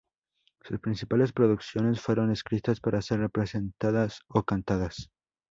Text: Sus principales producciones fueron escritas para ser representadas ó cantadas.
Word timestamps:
Sus 0.63 0.79
principales 0.79 1.31
producciones 1.31 2.01
fueron 2.01 2.31
escritas 2.31 2.79
para 2.79 3.03
ser 3.03 3.19
representadas 3.19 4.21
ó 4.29 4.41
cantadas. 4.41 5.11